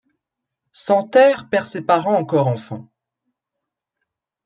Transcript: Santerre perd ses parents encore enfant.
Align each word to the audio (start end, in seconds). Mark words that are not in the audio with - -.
Santerre 0.73 1.47
perd 1.47 1.67
ses 1.67 1.83
parents 1.83 2.17
encore 2.17 2.47
enfant. 2.47 2.89